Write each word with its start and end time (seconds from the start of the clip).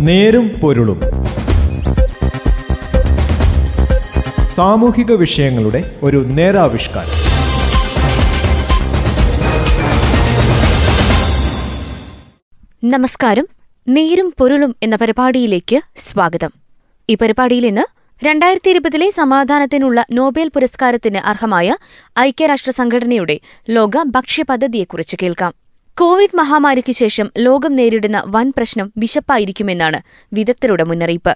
നേരും 0.00 0.48
പൊരുളും. 0.48 1.00
സാമൂഹിക 4.54 5.12
വിഷയങ്ങളുടെ 5.12 5.98
ഒരു 6.02 6.24
നേരാവിഷ്കാരം. 6.26 7.30
നമസ്കാരം. 12.90 13.48
നേരും 13.88 14.34
പൊരുളും 14.38 14.76
എന്ന 14.82 14.96
പരിപാടിയിലേക്ക് 14.96 15.80
സ്വാഗതം. 15.96 16.50
ഈ 17.10 17.14
പരിപാടിയിൽ 17.14 17.66
ഇന്ന് 17.66 17.82
രണ്ടായിരത്തി 18.24 18.70
ഇരുപതിലെ 18.70 19.10
സമാധാനത്തിനുള്ള 19.10 20.04
നോബേൽ 20.12 20.48
പുരസ്കാരത്തിന് 20.48 21.18
അർഹമായ 21.18 21.76
ഐക്യരാഷ്ട്ര 22.18 22.70
സംഘടനയുടെ 22.70 23.40
ലോക 23.70 24.02
ഭക്ഷ്യ 24.06 24.42
പദ്ധതിയെക്കുറിച്ച് 24.42 25.16
കേൾക്കാം. 25.22 25.69
കോവിഡ് 26.00 26.36
മഹാമാരിക്ക് 26.36 26.92
ശേഷം 26.92 27.30
ലോകം 27.38 27.76
നേരിടുന്ന 27.76 28.22
വൻ 28.26 28.52
പ്രശ്നം 28.56 28.92
വിശപ്പായിരിക്കുമെന്നാണ് 28.96 29.98
വിദഗ്ധരുടെ 30.32 30.84
മുന്നറിയിപ്പ്. 30.84 31.32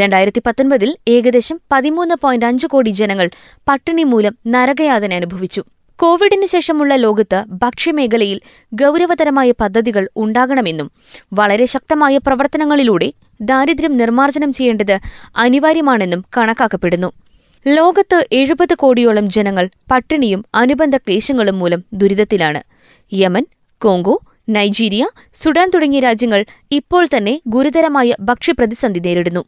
രണ്ടായിരത്തി 0.00 0.40
പത്തൊൻപതിൽ 0.46 0.96
ഏകദേശം 1.08 1.60
പതിമൂന്ന് 1.72 2.14
പോയിന്റ് 2.22 2.46
അഞ്ച് 2.46 2.66
കോടി 2.66 2.90
ജനങ്ങൾ 2.90 3.30
പട്ടിണി 3.68 4.02
മൂലം 4.02 4.34
നരകയാതന 4.46 5.14
അനുഭവിച്ചു. 5.14 5.62
കോവിഡിന് 5.98 6.46
ശേഷമുള്ള 6.46 6.94
ലോകത്ത് 6.94 7.44
ഭക്ഷ്യമേഖലയിൽ 7.48 8.40
ഗൌരവതരമായ 8.72 9.50
പദ്ധതികൾ 9.50 10.08
ഉണ്ടാകണമെന്നും 10.16 10.90
വളരെ 11.32 11.64
ശക്തമായ 11.64 12.16
പ്രവർത്തനങ്ങളിലൂടെ 12.16 13.12
ദാരിദ്ര്യം 13.40 13.96
നിർമ്മാർജനം 13.96 14.52
ചെയ്യേണ്ടത് 14.52 14.98
അനിവാര്യമാണെന്നും 15.36 16.24
കണക്കാക്കപ്പെടുന്നു. 16.36 17.12
ലോകത്ത് 17.66 18.26
എഴുപത് 18.32 18.74
കോടിയോളം 18.74 19.30
ജനങ്ങൾ 19.30 19.68
പട്ടിണിയും 19.90 20.44
അനുബന്ധ 20.54 20.96
ക്ലേശങ്ങളും 20.96 21.58
മൂലം 21.58 21.84
ദുരിതത്തിലാണ്. 21.92 22.62
യമൻ 23.12 23.46
കോങ്കോ 23.80 24.20
നൈജീരിയ 24.48 25.06
സുഡാൻ 25.34 25.70
തുടങ്ങിയ 25.74 26.00
രാജ്യങ്ങൾ 26.00 26.44
ഇപ്പോൾ 26.72 27.06
തന്നെ 27.16 27.40
ഗുരുതരമായ 27.46 28.14
ഭക്ഷ്യപ്രതിസന്ധി 28.20 29.00
നേരിടുന്നു. 29.00 29.44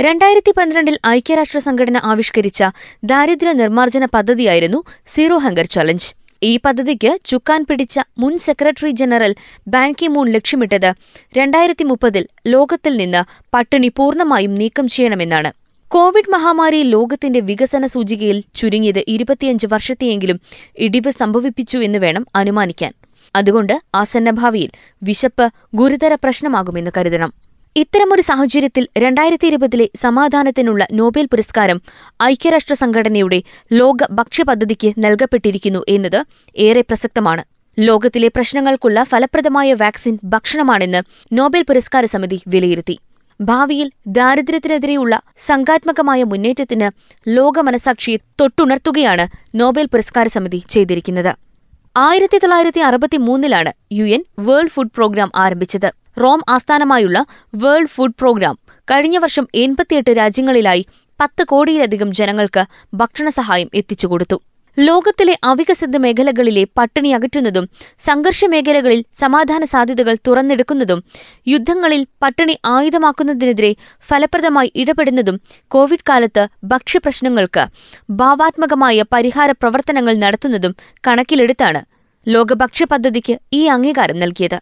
രണ്ടായിരത്തി 0.00 0.52
പന്ത്രണ്ടിൽ 0.58 0.98
ഐക്യരാഷ്ട്ര 1.06 1.58
സംഘടന 1.58 2.00
ആവിഷ്കരിച്ച 2.04 2.64
ദാരിദ്ര്യ 3.04 3.52
നിർമ്മാർജന 3.52 4.04
പദ്ധതിയായിരുന്നു 4.04 4.84
സീറോ 5.06 5.36
ഹംഗർ 5.36 5.66
ചലഞ്ച്. 5.66 6.14
ഈ 6.42 6.56
പദ്ധതിക്ക് 6.64 7.18
ചുക്കാൻ 7.24 7.66
പിടിച്ച 7.70 8.00
മുൻ 8.18 8.38
secretary 8.38 8.90
general 8.90 9.34
Ban Ki 9.68 10.06
Moon 10.06 10.28
ലക്ഷ്യമിട്ടത് 10.28 10.94
രണ്ടായിരത്തി 11.36 11.84
മുപ്പതിൽ 11.84 12.26
ലോകത്തിൽ 12.46 12.96
നിന്ന് 12.96 13.22
പട്ടിണി 13.54 13.88
പൂർണമായും 13.96 14.54
നീക്കം 14.54 14.88
ചെയ്യണമെന്നാണ്. 14.88 15.52
കോവിഡ് 15.90 16.30
മഹാമാരി 16.30 16.82
ലോകത്തിന്റെ 16.82 17.40
വികസന 17.40 17.86
സൂചികയിൽ 17.86 18.42
ചുരുങ്ങിയത് 18.54 19.04
ഇരുപത്തിയഞ്ച് 19.08 19.66
വർഷത്തെയെങ്കിലും 19.66 20.40
ഇടിവ് 20.78 21.10
സംഭവിപ്പിച്ചു 21.10 21.78
എന്ന് 21.78 21.98
വേണം 21.98 22.26
അനുമാനിക്കാൻ. 22.34 22.92
അതുകൊണ്ട് 23.36 23.80
ആസന്നഭാവിയിൽ 23.94 24.70
വിശപ്പ് 25.02 25.52
ഗുരുതര 25.74 26.14
പ്രശ്നമാകുമെന്ന് 26.14 26.90
കരുതണം. 26.96 27.32
ഇത്തരമൊരു 27.76 28.20
സാഹചര്യത്തിൽ 28.20 28.88
രണ്ടായിരത്തി 28.98 29.46
ഇരുപതിലെ 29.46 29.88
സമാധാനത്തിനുള്ള 29.96 30.86
നോബൽ 30.92 31.26
പുരസ്കാരം 31.26 31.80
ഐക്യരാഷ്ട്ര 32.22 32.74
സംഘടനയുടെ 32.74 33.42
ലോക 33.72 33.96
ഭക്ഷ്യപദ്ധതിക്ക് 34.10 34.94
നൽകപ്പെട്ടിരിക്കുന്നു 34.98 35.84
എന്നത് 35.88 36.24
ഏറെ 36.56 36.80
പ്രസക്തമാണ്. 36.80 37.44
ലോകത്തിലെ 37.78 38.28
പ്രശ്നങ്ങൾക്കുള്ള 38.28 39.02
ഫലപ്രദമായ 39.02 39.74
വാക്സിൻ 39.74 40.18
ഭക്ഷണമാണെന്ന് 40.24 41.02
നോബൽ 41.32 41.62
പുരസ്കാര 41.62 42.04
സമിതി 42.04 42.42
വിലയിരുത്തി. 42.46 42.98
ഭാവിയിൽ 43.40 43.90
ദാരിദ്ര്യത്തിനെതിരെയുള്ള 44.06 45.20
സംഘാത്മകമായ 45.36 46.24
മുന്നേറ്റത്തിന് 46.24 46.90
ലോകമനസാക്ഷിയെ 47.28 48.16
തൊട്ടുണർത്തുകയാണ് 48.40 49.28
നോബൽ 49.54 49.86
പുരസ്കാര 49.86 50.26
സമിതി 50.26 50.62
ചെയ്തിരിക്കുന്നത്. 50.68 51.49
ആയിരത്തി 51.96 52.38
തൊള്ളായിരത്തി 52.38 52.80
അറുപത്തി 52.80 53.16
മൂന്നിലാണ് 53.16 53.70
U 53.92 54.04
N 54.04 54.22
world 54.38 54.68
food 54.68 54.92
programme 54.96 55.30
ആരംഭിച്ചത്. 55.36 55.88
റോം 56.20 56.40
ആസ്ഥാനമായുള്ള 56.48 57.18
വേൾഡ് 57.54 57.88
ഫുഡ് 57.88 58.14
പ്രോഗ്രാം 58.18 58.58
കഴിഞ്ഞ 58.90 59.18
വർഷം 59.18 59.48
എൺപത്തിയെട്ട് 59.54 60.10
രാജ്യങ്ങളിലായി 60.10 60.86
പത്ത് 61.20 61.44
കോടിയിലധികം 61.44 62.12
ജനങ്ങൾക്ക് 62.12 62.62
ഭക്ഷണ 62.94 63.28
സഹായം 63.28 63.70
എത്തിച്ചുകൊടുത്തു 63.74 64.36
ലോകത്തിലെ 64.76 65.34
അവികസിത 65.42 65.96
മേഖലകളിലെ 65.96 66.64
പട്ടിണി 66.76 67.12
അകറ്റുന്നതും 67.12 67.64
സംഘർഷ 67.98 68.44
മേഖലകളിൽ 68.44 69.04
സമാധാന 69.20 69.64
സാധ്യതകൾ 69.64 70.14
തുറന്നെടുക്കുന്നതും 70.28 71.00
യുദ്ധങ്ങളിൽ 71.46 72.06
പട്ടിണി 72.22 72.58
ആയുധമാക്കുന്നതിനെതിരെ 72.66 73.72
ഫലപ്രദമായി 74.08 74.70
ഇടപെടുന്നതും 74.74 75.38
കോവിഡ് 75.70 76.06
കാലത്ത് 76.08 76.48
ഭക്ഷ്യപ്രശ്നങ്ങൾക്ക് 76.64 77.64
ഭാവാത്മകമായ 78.10 79.02
പരിഹാര 79.14 79.50
പ്രവർത്തനങ്ങൾ 79.60 80.16
നടത്തുന്നതും 80.16 80.74
കണക്കിലെടുത്താണ് 81.08 81.82
ലോക 82.26 82.52
പദ്ധതിക്ക് 82.90 83.36
ഈ 83.52 83.66
അംഗീകാരം 83.66 84.18
നൽകിയത്. 84.18 84.58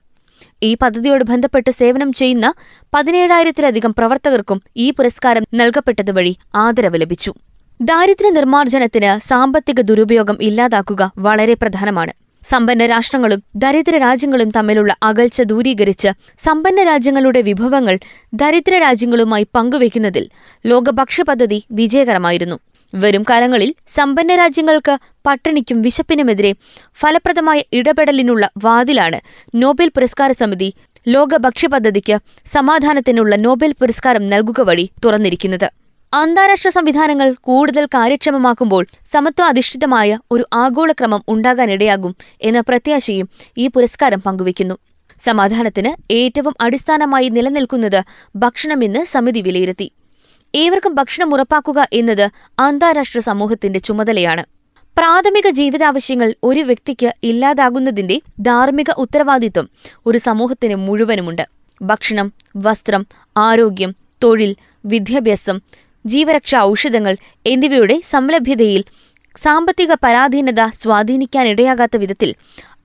ഈ 0.62 0.74
പദ്ധതിയോട് 0.74 1.24
ബന്ധപ്പെട്ട് 1.24 1.70
സേവനം 1.70 2.12
ചെയ്യുന്ന 2.12 2.46
പതിനേഴായിരത്തിലധികം 2.92 3.92
പ്രവർത്തകർക്കും 3.98 4.58
ഈ 4.76 4.90
പുരസ്കാരം 4.90 5.44
നൽകപ്പെട്ടതുവഴി 5.54 6.32
ആദരവ് 6.54 7.00
ലഭിച്ചു. 7.00 7.32
ദാരിദ്ര്യ 7.80 8.30
നിർമ്മാർജനത്തിന് 8.30 9.28
സാമ്പത്തിക 9.28 9.80
ദുരുപയോഗം 9.80 10.38
ഇല്ലാതാക്കുക 10.42 11.12
വളരെ 11.18 11.54
പ്രധാനമാണ്. 11.54 12.12
സമ്പന്ന 12.44 12.86
രാഷ്ട്രങ്ങളും 12.86 13.42
ദരിദ്ര 13.56 13.98
രാജ്യങ്ങളും 13.98 14.50
തമ്മിലുള്ള 14.50 14.96
അകൽച്ച 15.02 15.42
ദൂരീകരിച്ച് 15.42 16.08
സമ്പന്ന 16.38 16.82
രാജ്യങ്ങളുടെ 16.82 17.42
വിഭവങ്ങൾ 17.42 17.98
ദരിദ്ര 18.34 18.78
രാജ്യങ്ങളുമായി 18.78 19.46
പങ്കുവയ്ക്കുന്നതിൽ 19.54 20.28
ലോകഭക്ഷ്യ 20.66 21.22
പദ്ധതി 21.22 21.64
വിജയകരമായിരുന്നു. 21.72 22.58
വരും 22.94 23.24
കാലങ്ങളിൽ 23.30 23.74
സമ്പന്ന 23.86 24.34
രാജ്യങ്ങൾക്ക് 24.34 24.98
പട്ടിണിക്കും 25.26 25.82
വിശപ്പിനുമെതിരെ 25.82 26.54
ഫലപ്രദമായ 27.00 27.62
ഇടപെടലിനുള്ള 27.72 28.50
വാതിലാണ് 28.64 29.20
നോബൽ 29.54 29.88
പുരസ്കാര 29.88 30.32
സമിതി 30.32 30.72
ലോക 31.08 31.36
ഭക്ഷ്യപദ്ധതിക്ക് 31.36 32.18
സമാധാനത്തിനുള്ള 32.46 33.36
നോബൽ 33.36 33.74
പുരസ്കാരം 33.80 34.26
നൽകുക 34.26 34.60
വഴി 34.60 34.90
തുറന്നിരിക്കുന്നത്. 35.04 35.87
അന്താരാഷ്ട്ര 36.12 36.68
സംവിധാനങ്ങൾ 36.68 37.34
കൂടുതൽ 37.40 37.86
കാര്യക്ഷമമാക്കുമ്പോൾ 37.86 38.86
സമത്വ 39.06 39.44
അധിഷ്ഠിതമായ 39.44 40.18
ഒരു 40.30 40.44
ആഗോളക്രമം 40.54 41.22
ഉണ്ടാകാനിടയാകും 41.28 42.16
എന്ന 42.42 42.60
പ്രത്യാശയും 42.60 43.28
ഈ 43.58 43.68
പുരസ്കാരം 43.68 44.20
പങ്കുവയ്ക്കുന്നു. 44.20 44.78
സമാധാനത്തിന് 45.20 46.12
ഏറ്റവും 46.12 46.54
അടിസ്ഥാനമായി 46.60 47.28
നിലനിൽക്കുന്നത് 47.28 48.04
ഭക്ഷണമെന്ന് 48.36 49.04
സമിതി 49.04 49.40
വിലയിരുത്തി. 49.40 49.92
ഏവർക്കും 50.54 50.94
ഭക്ഷണം 50.94 51.34
ഉറപ്പാക്കുക 51.34 51.88
എന്നത് 51.92 52.30
അന്താരാഷ്ട്ര 52.58 53.18
സമൂഹത്തിന്റെ 53.20 53.78
ചുമതലയാണ്. 53.78 54.44
പ്രാഥമിക 54.96 55.50
ജീവിതാവശ്യങ്ങൾ 55.50 56.34
ഒരു 56.42 56.60
വ്യക്തിക്ക് 56.60 57.14
ഇല്ലാതാകുന്നതിന്റെ 57.22 58.20
ധാർമ്മിക 58.40 58.90
ഉത്തരവാദിത്വം 58.98 59.68
ഒരു 60.06 60.18
സമൂഹത്തിന് 60.18 60.74
മുഴുവനുമുണ്ട്. 60.74 61.44
ഭക്ഷണം 61.82 62.32
വസ്ത്രം 62.56 63.06
ആരോഗ്യം 63.36 63.94
തൊഴിൽ 64.24 64.56
വിദ്യാഭ്യാസം 64.86 65.60
ജീവരക്ഷാ 66.06 66.60
ഔഷധങ്ങൾ 66.60 67.16
എന്നിവയുടെ 67.46 68.00
സംലഭ്യതയിൽ 68.04 68.84
സാമ്പത്തിക 69.36 69.92
പരാധീനത 69.92 70.66
സ്വാധീനിക്കാനിടയാകാത്ത 70.74 71.96
വിധത്തിൽ 71.96 72.34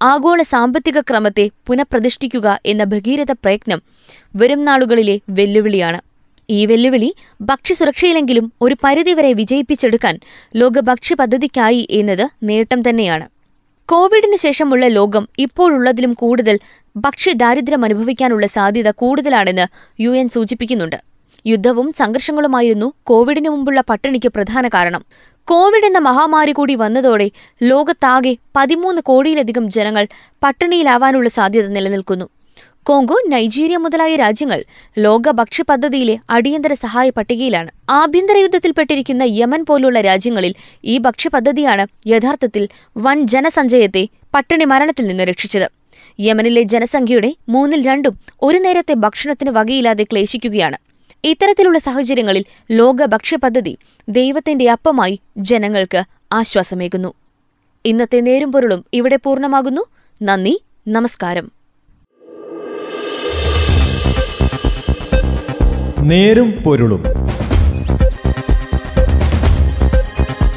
ആഗോള 0.02 0.42
സാമ്പത്തിക 0.42 1.00
ക്രമത്തെ 1.00 1.50
പുനഃപ്രതിഷ്ഠിക്കുക 1.68 2.60
എന്ന 2.66 2.84
ഭഗീരഥ 2.84 3.32
പ്രയത്നം 3.32 3.82
വരും 4.36 4.66
നാളുകളിലെ 4.66 5.20
വെല്ലുവിളിയാണ്. 5.30 6.02
ഈ 6.50 6.66
വെല്ലുവിളി 6.66 7.16
ഭക്ഷ്യസുരക്ഷയിലെങ്കിലും 7.42 8.54
ഒരു 8.62 8.76
പരിധിവരെ 8.84 9.34
വിജയിപ്പിച്ചെടുക്കാൻ 9.34 10.20
ലോക 10.56 10.80
ഭക്ഷ്യ 10.80 11.16
പദ്ധതിക്കായി 11.16 11.88
എന്നത് 11.90 12.30
നേട്ടം 12.44 12.90
തന്നെയാണ്. 12.90 13.28
കോവിഡിന് 13.86 14.38
ശേഷമുള്ള 14.38 14.88
ലോകം 14.88 15.28
ഇപ്പോഴുള്ളതിലും 15.40 16.14
കൂടുതൽ 16.14 16.60
ഭക്ഷ്യദാരിദ്ര്യം 16.98 17.84
അനുഭവിക്കാനുള്ള 17.84 18.46
സാധ്യത 18.46 18.92
കൂടുതലാണെന്ന് 18.92 19.68
യു 20.02 20.28
സൂചിപ്പിക്കുന്നുണ്ട്. 20.28 21.13
യുദ്ധവും 21.46 21.92
സംഘർഷങ്ങളുമായിരുന്നു 21.92 22.94
കോവിഡിന് 23.04 23.50
മുമ്പുള്ള 23.50 23.82
പട്ടിണിക്ക് 23.82 24.30
പ്രധാന 24.30 24.68
കാരണം. 24.68 25.06
കോവിഡ് 25.44 25.86
എന്ന 25.86 25.98
മഹാമാരി 25.98 26.52
കൂടി 26.52 26.76
വന്നതോടെ 26.76 27.32
ലോകത്താകെ 27.64 28.38
പതിമൂന്ന് 28.56 29.02
കോടിയിലധികം 29.02 29.70
ജനങ്ങൾ 29.70 30.08
പട്ടിണിയിലാവാനുള്ള 30.44 31.30
സാധ്യത 31.30 31.68
നിലനിൽക്കുന്നു. 31.68 32.30
കോങ്കോ 32.84 33.16
നൈജീരിയ 33.28 33.78
മുതലായ 33.78 34.16
രാജ്യങ്ങൾ 34.16 34.64
ലോക 35.00 35.32
ഭക്ഷ്യ 35.32 35.64
പദ്ധതിയിലെ 35.64 36.18
അടിയന്തര 36.30 36.74
സഹായ 36.74 37.10
പട്ടികയിലാണ്. 37.10 37.72
ആഭ്യന്തര 37.90 38.38
യുദ്ധത്തിൽപ്പെട്ടിരിക്കുന്ന 38.38 39.24
യമൻ 39.24 39.66
പോലുള്ള 39.66 40.02
രാജ്യങ്ങളിൽ 40.02 40.54
ഈ 40.86 40.98
ഭക്ഷ്യ 40.98 41.30
പദ്ധതിയാണ് 41.30 41.88
യഥാർത്ഥത്തിൽ 42.08 42.68
വൻ 42.98 43.28
ജനസഞ്ചയത്തെ 43.28 44.08
പട്ടിണി 44.34 44.66
മരണത്തിൽ 44.66 45.08
നിന്ന് 45.08 45.24
രക്ഷിച്ചത്. 45.24 45.72
യമനിലെ 46.20 46.62
ജനസംഖ്യയുടെ 46.64 47.36
മൂന്നിൽ 47.50 47.84
രണ്ടും 47.84 48.20
ഒരു 48.42 48.58
നേരത്തെ 48.58 48.94
ഭക്ഷണത്തിന് 48.94 49.50
വകയില്ലാതെ 49.50 50.04
ക്ലേശിക്കുകയാണ്. 50.04 50.93
ഇത്തരത്തിലുള്ള 51.26 51.80
സാഹചര്യങ്ങളിൽ 51.80 52.46
ലോക 52.72 53.06
ഭക്ഷ്യപദ്ധതി 53.06 53.78
ദൈവത്തിന്റെ 54.10 54.72
അപ്പമായി 54.72 55.20
ജനങ്ങൾക്ക് 55.38 56.04
ആശ്വാസമേകുന്നു. 56.34 57.14
ഇന്നത്തെ 57.86 58.22
നേരും 58.22 58.52
പൊരുളും 58.52 58.86
ഇവിടെ 58.94 59.20
പൂർണമാകുന്നു. 59.24 59.82
നന്ദി 60.24 60.62
നമസ്കാരം. 60.88 61.52
നേരും 66.00 66.52
പൊരുളും. 66.52 67.04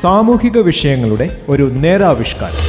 സാമൂഹിക 0.00 0.58
വിഷയങ്ങളുടെ 0.58 1.42
ഒരു 1.48 1.62
നേരാവിഷ്കാരം. 1.62 2.65